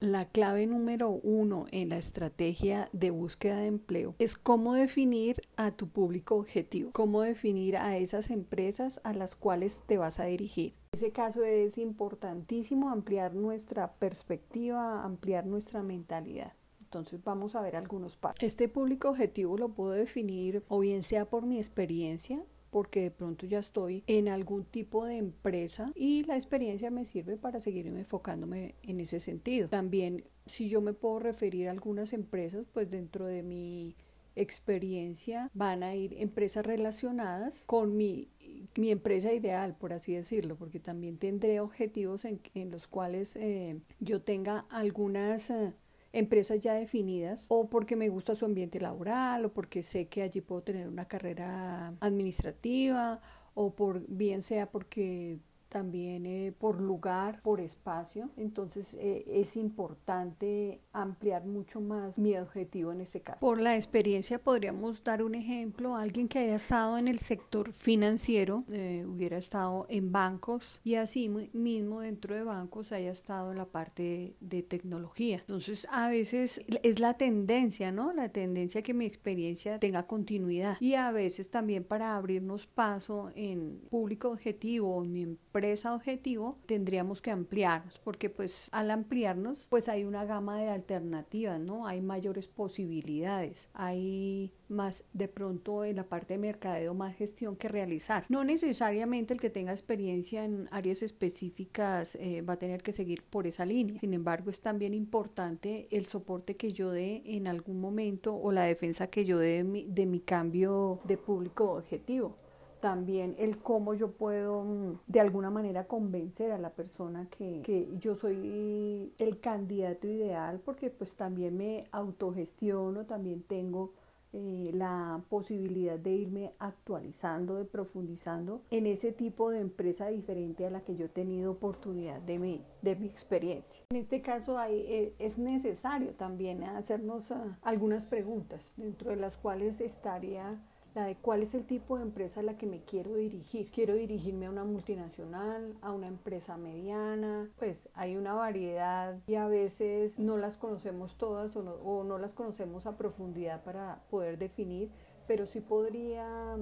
[0.00, 5.72] La clave número uno en la estrategia de búsqueda de empleo es cómo definir a
[5.72, 10.74] tu público objetivo, cómo definir a esas empresas a las cuales te vas a dirigir.
[10.92, 16.52] En ese caso es importantísimo ampliar nuestra perspectiva, ampliar nuestra mentalidad.
[16.80, 18.40] Entonces vamos a ver algunos pasos.
[18.40, 22.40] Este público objetivo lo puedo definir o bien sea por mi experiencia,
[22.70, 27.36] porque de pronto ya estoy en algún tipo de empresa y la experiencia me sirve
[27.36, 29.68] para seguirme enfocándome en ese sentido.
[29.68, 33.96] También si yo me puedo referir a algunas empresas, pues dentro de mi
[34.36, 38.28] experiencia van a ir empresas relacionadas con mi,
[38.76, 44.22] mi empresa ideal, por así decirlo, porque también tendré objetivos en, los cuales eh, yo
[44.22, 45.50] tenga algunas...
[45.50, 45.72] Eh,
[46.12, 50.40] empresas ya definidas o porque me gusta su ambiente laboral o porque sé que allí
[50.40, 53.20] puedo tener una carrera administrativa
[53.54, 58.30] o por bien sea porque también eh, por lugar, por espacio.
[58.36, 63.40] Entonces eh, es importante ampliar mucho más mi objetivo en este caso.
[63.40, 68.64] Por la experiencia podríamos dar un ejemplo, alguien que haya estado en el sector financiero,
[68.70, 73.66] eh, hubiera estado en bancos y así mismo dentro de bancos haya estado en la
[73.66, 75.36] parte de, tecnología.
[75.38, 78.12] Entonces a veces es la tendencia, ¿no?
[78.12, 83.80] La tendencia que mi experiencia tenga continuidad y a veces también para abrirnos paso en
[83.88, 89.88] público objetivo, en mi empresa, empresa objetivo, tendríamos que ampliarnos, porque pues al ampliarnos, pues
[89.88, 91.88] hay una gama de alternativas, ¿no?
[91.88, 97.66] Hay mayores posibilidades, hay más de pronto en la parte de mercadeo más gestión que
[97.66, 98.24] realizar.
[98.28, 103.24] No necesariamente el que tenga experiencia en áreas específicas eh, va a tener que seguir
[103.24, 103.98] por esa línea.
[103.98, 108.62] Sin embargo, es también importante el soporte que yo dé en algún momento o la
[108.62, 112.36] defensa que yo dé de mi cambio de público objetivo
[112.80, 117.88] también el cómo yo puedo mm, de alguna manera convencer a la persona que, que,
[117.98, 123.92] yo soy el candidato ideal porque pues también me autogestiono, también tengo
[124.34, 130.70] eh, la posibilidad de irme actualizando, de profundizando en ese tipo de empresa diferente a
[130.70, 133.82] la que yo he tenido oportunidad de mi, de mi experiencia.
[133.88, 139.38] En este caso hay, eh, es necesario también hacernos ah, algunas preguntas dentro de las
[139.38, 140.60] cuales estaría
[141.04, 143.70] de cuál es el tipo de empresa a la que me quiero dirigir.
[143.70, 149.46] Quiero dirigirme a una multinacional, a una empresa mediana, pues hay una variedad y a
[149.46, 154.38] veces no las conocemos todas o no, o no las conocemos a profundidad para poder
[154.38, 154.90] definir,
[155.26, 156.56] pero sí podría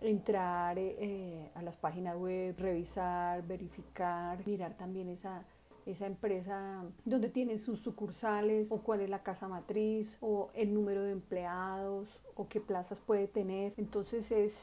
[0.00, 5.44] entrar eh, a las páginas web, revisar, verificar, mirar también esa
[5.86, 11.02] esa empresa donde tiene sus sucursales o cuál es la casa matriz o el número
[11.02, 13.74] de empleados o qué plazas puede tener.
[13.76, 14.54] Entonces es,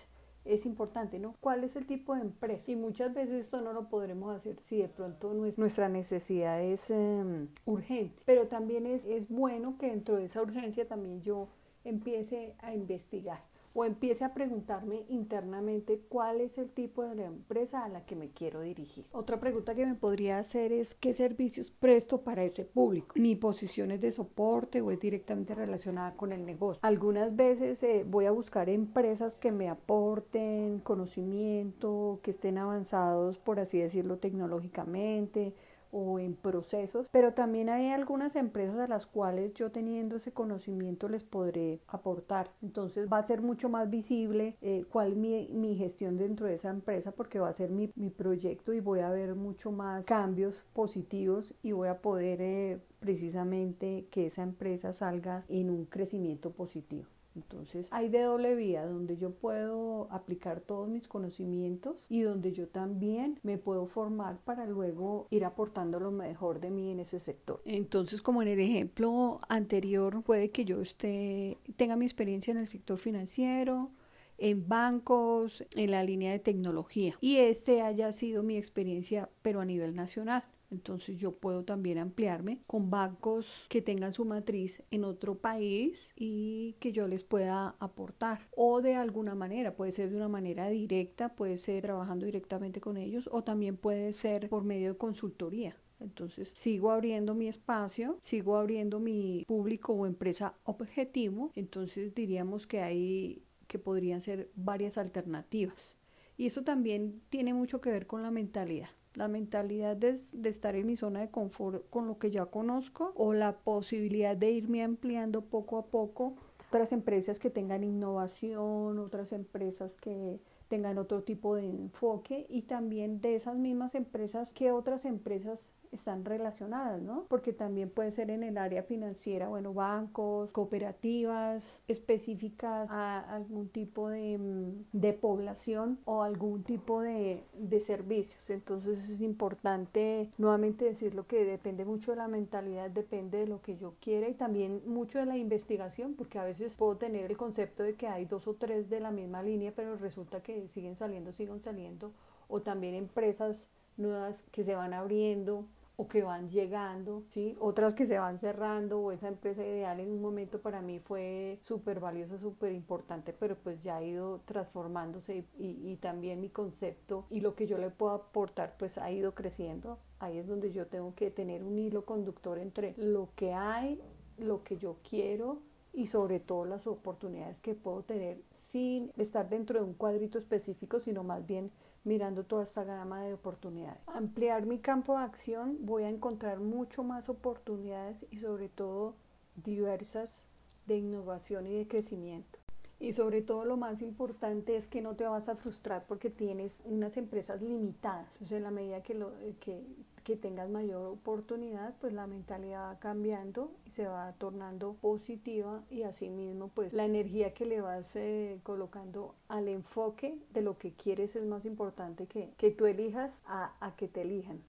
[0.46, 1.36] es importante, ¿no?
[1.40, 2.72] ¿Cuál es el tipo de empresa?
[2.72, 7.50] Y muchas veces esto no lo podremos hacer si de pronto nuestra necesidad es em,
[7.66, 8.22] urgente.
[8.26, 11.50] Pero también es, es bueno que dentro de esa urgencia también yo
[11.84, 17.90] empiece a investigar o empiece a preguntarme internamente cuál es el tipo de empresa a
[17.90, 19.06] la que me quiero dirigir.
[19.12, 23.16] Otra pregunta que me podría hacer es qué servicios presto para ese público.
[23.16, 26.80] Mi posición es de soporte o es directamente relacionada con el negocio.
[26.84, 33.60] Algunas veces eh, voy a buscar empresas que me aporten conocimiento, que estén avanzados, por
[33.60, 35.54] así decirlo, tecnológicamente
[35.92, 41.10] o en procesos, pero también hay algunas empresas a las cuales yo teniendo ese conocimiento
[41.10, 42.52] les podré aportar.
[42.62, 46.70] Entonces va a ser mucho más visible eh, cuál mi, mi gestión dentro de esa
[46.70, 51.54] empresa porque va a ser mi, proyecto y voy a ver mucho más cambios positivos
[51.64, 57.08] y voy a poder eh, precisamente que esa empresa salga en un crecimiento positivo.
[57.36, 62.68] Entonces hay de doble vía donde yo puedo aplicar todos mis conocimientos y donde yo
[62.68, 67.62] también me puedo formar para luego ir aportando lo mejor de mí en ese sector.
[67.66, 72.68] Entonces como en el ejemplo anterior puede que yo esté tenga mi experiencia en el
[72.68, 73.92] sector financiero,
[74.38, 79.66] en bancos, en la línea de tecnología y este haya sido mi experiencia pero a
[79.66, 80.44] nivel nacional.
[80.72, 86.78] Entonces yo puedo también ampliarme con bancos que tengan su matriz en otro país y
[86.80, 88.48] que yo les pueda aportar.
[88.56, 92.98] O de alguna manera, puede ser de una manera directa, puede ser trabajando directamente con
[92.98, 95.76] ellos o también puede ser por medio de consultoría.
[96.00, 101.52] Entonces sigo abriendo mi espacio, sigo abriendo mi público o empresa objetivo.
[101.54, 105.94] Entonces diríamos que hay que podrían ser varias alternativas.
[106.38, 110.18] Y eso también tiene mucho que ver con la mentalidad la mentalidad de,
[110.48, 114.52] estar en mi zona de confort con lo que ya conozco o la posibilidad de
[114.52, 116.36] irme ampliando poco a poco
[116.70, 120.40] otras empresas que tengan innovación, otras empresas que
[120.72, 126.24] tengan otro tipo de enfoque y también de esas mismas empresas que otras empresas están
[126.24, 127.26] relacionadas, ¿no?
[127.28, 134.10] Porque también puede ser en el área financiera, bueno, bancos, cooperativas específicas a algún tipo
[134.10, 138.50] de, mm, de población o algún tipo de, de servicios.
[138.50, 143.78] Entonces es importante nuevamente decirlo que depende mucho de la mentalidad, depende de lo que
[143.78, 147.84] yo quiera y también mucho de la investigación, porque a veces puedo tener el concepto
[147.84, 151.32] de que hay dos o tres de la misma línea, pero resulta que siguen saliendo,
[151.32, 152.14] siguen saliendo,
[152.48, 153.68] o también empresas
[153.98, 155.66] nuevas que se van abriendo
[155.98, 157.56] o que van llegando, ¿sí?
[157.60, 161.60] otras que se van cerrando o esa empresa ideal en un momento para mí fue
[161.62, 167.28] súper valiosa, súper importante, pero pues ya ha ido transformándose y, y, también mi concepto
[167.30, 170.00] y lo que yo le puedo aportar pues ha ido creciendo.
[170.18, 174.02] Ahí es donde yo tengo que tener un hilo conductor entre lo que hay,
[174.40, 175.60] lo que yo quiero
[175.94, 178.42] y sobre todo las oportunidades que puedo tener
[178.72, 181.72] sin estar dentro de un cuadrito específico, sino más bien
[182.04, 184.02] mirando toda esta gama de oportunidades.
[184.08, 189.16] Ampliar mi campo de acción, voy a encontrar mucho más oportunidades y sobre todo
[189.56, 190.46] diversas
[190.88, 192.60] de innovación y de crecimiento.
[193.00, 196.82] Y sobre todo lo más importante es que no te vas a frustrar porque tienes
[196.86, 198.28] unas empresas limitadas.
[198.34, 199.84] Entonces en la medida que, lo, que,
[200.24, 206.04] que tengas mayor oportunidad, pues la mentalidad va cambiando y se va tornando positiva y
[206.04, 211.36] asimismo pues la energía que le vas eh, colocando al enfoque de lo que quieres
[211.36, 214.62] es más importante que, que tú elijas a, a que te elijan.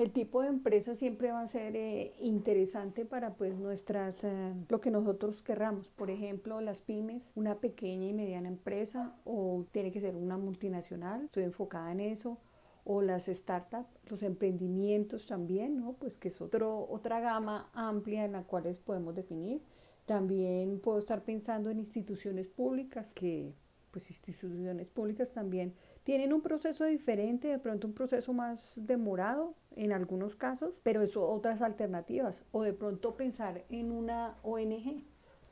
[0.00, 4.80] El tipo de empresa siempre va a ser eh, interesante para pues nuestras, eh, lo
[4.80, 5.88] que nosotros querramos.
[5.88, 11.26] Por ejemplo, las pymes, una pequeña y mediana empresa o tiene que ser una multinacional,
[11.26, 12.38] estoy enfocada en eso.
[12.84, 15.92] O las startups, los emprendimientos también, ¿no?
[15.94, 19.62] Pues que es otro, otra gama amplia en la cual podemos definir.
[20.06, 23.52] También puedo estar pensando en instituciones públicas, que
[23.90, 25.74] pues instituciones públicas también
[26.04, 31.28] tienen un proceso diferente, de pronto un proceso más demorado en algunos casos, pero eso
[31.28, 32.42] otras alternativas.
[32.52, 35.04] O de pronto pensar en una ONG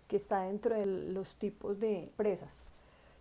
[0.06, 2.68] que está dentro de los tipos de empresas.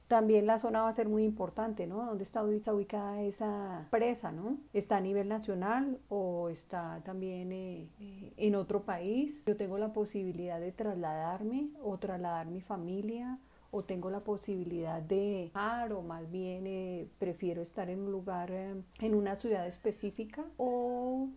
[0.07, 2.05] También la zona va a ser muy importante, ¿no?
[2.05, 4.57] ¿Dónde está ubicada esa empresa, ¿no?
[4.73, 9.43] ¿Está a nivel nacional o está también eh, eh, en otro país?
[9.45, 13.37] Yo tengo la posibilidad de trasladarme o trasladar mi familia
[13.71, 18.49] o tengo la posibilidad de ir o más bien eh, prefiero estar en un lugar,
[18.51, 21.27] eh, en una ciudad específica o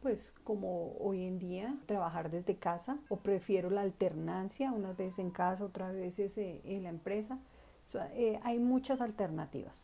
[0.00, 5.30] pues como hoy en día trabajar desde casa o prefiero la alternancia, unas veces en
[5.30, 7.38] casa, otras veces en la empresa.
[8.42, 9.74] Hay muchas alternativas.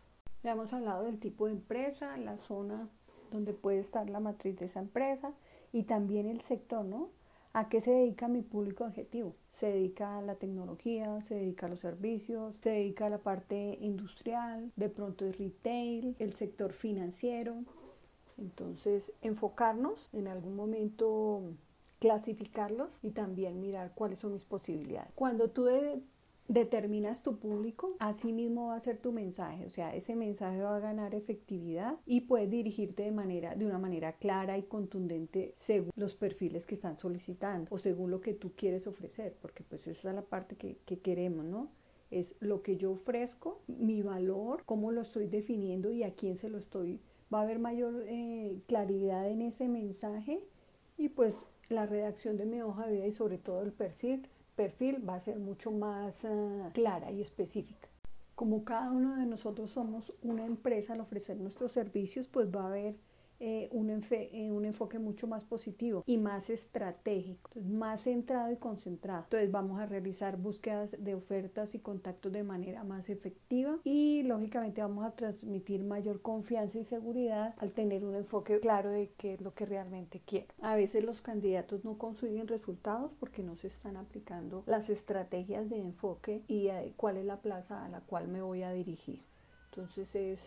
[0.42, 2.88] Ya hemos hablado del tipo de empresa, la zona
[3.32, 5.32] donde puede estar la matriz de esa empresa
[5.72, 7.10] y también el sector, ¿no?
[7.52, 9.34] ¿A qué se dedica mi público objetivo?
[9.56, 13.78] se dedica a la tecnología, se dedica a los servicios, se dedica a la parte
[13.80, 17.64] industrial, de pronto es retail, el sector financiero.
[18.36, 21.40] Entonces, enfocarnos en algún momento
[22.00, 25.10] clasificarlos y también mirar cuáles son mis posibilidades.
[25.14, 25.68] Cuando tú
[26.48, 30.76] determinas tu público, así mismo va a ser tu mensaje, o sea, ese mensaje va
[30.76, 35.92] a ganar efectividad y puedes dirigirte de manera de una manera clara y contundente según
[35.96, 40.10] los perfiles que están solicitando o según lo que tú quieres ofrecer, porque pues esa
[40.10, 41.70] es la parte que, que queremos, ¿no?
[42.10, 46.48] Es lo que yo ofrezco, mi valor, cómo lo estoy definiendo y a quién se
[46.48, 47.00] lo estoy.
[47.34, 50.40] Va a haber mayor eh, claridad en ese mensaje
[50.96, 51.34] y pues
[51.68, 55.20] la redacción de mi hoja de vida y sobre todo el perfil perfil va a
[55.20, 57.88] ser mucho más ah, clara y específica.
[58.34, 62.66] Como cada uno de nosotros somos una empresa al ofrecer nuestros servicios, pues va a
[62.66, 62.96] haber
[63.40, 69.24] eh, un, eh, un, enfoque mucho más positivo y más estratégico, más centrado y concentrado.
[69.24, 74.80] Entonces vamos a realizar búsquedas de ofertas y contactos de manera más efectiva y lógicamente
[74.80, 79.40] vamos a transmitir mayor confianza y seguridad al tener un enfoque claro de qué es
[79.40, 80.46] lo que realmente quiero.
[80.60, 85.78] A veces los candidatos no consiguen resultados porque no se están aplicando las estrategias de
[85.78, 89.22] enfoque y eh, cuál es la plaza a la cual me voy a dirigir.
[89.70, 90.40] Entonces es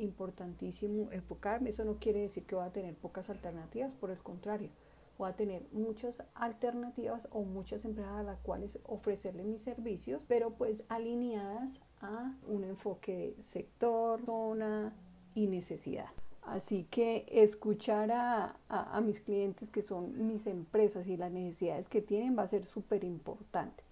[0.00, 1.70] importantísimo enfocarme.
[1.70, 4.70] Eso no quiere decir que voy a tener pocas alternativas, por el contrario,
[5.18, 10.54] voy a tener muchas alternativas o muchas empresas a las cuales ofrecerle mis servicios, pero
[10.54, 14.94] pues alineadas a un enfoque de sector, zona
[15.34, 16.08] y necesidad.
[16.42, 21.90] Así que escuchar a, a, a mis clientes que son mis empresas y las necesidades
[21.90, 23.84] que tienen va a ser súper importante.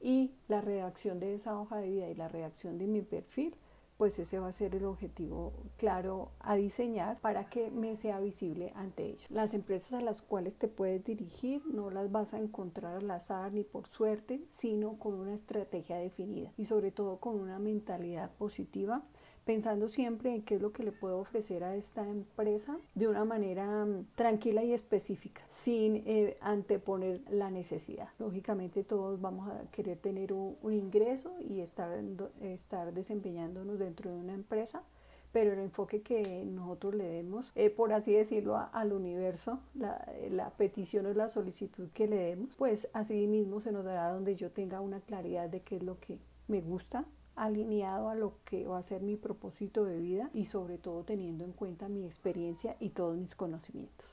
[0.00, 3.54] Y la redacción de esa hoja de vida y la redacción de mi perfil
[4.00, 8.72] pues ese va a ser el objetivo claro a diseñar para que me sea visible
[8.74, 9.26] ante ellos.
[9.28, 13.52] Las empresas a las cuales te puedes dirigir no las vas a encontrar al azar
[13.52, 19.04] ni por suerte, sino con una estrategia definida y sobre todo con una mentalidad positiva
[19.50, 23.24] pensando siempre en qué es lo que le puedo ofrecer a esta empresa de una
[23.24, 28.10] manera mm, tranquila y específica, sin eh, anteponer la necesidad.
[28.20, 31.98] Lógicamente todos vamos a querer tener un, ingreso y estar,
[32.42, 34.84] estar desempeñándonos dentro de una empresa,
[35.32, 40.50] pero el enfoque que nosotros le demos, eh, por así decirlo, al universo, la, la,
[40.50, 44.52] petición o la solicitud que le demos, pues así mismo se nos dará donde yo
[44.52, 47.04] tenga una claridad de qué es lo que me gusta,
[47.40, 51.44] alineado a lo que va a ser mi propósito de vida y sobre todo teniendo
[51.44, 54.06] en cuenta mi experiencia y todos mis conocimientos.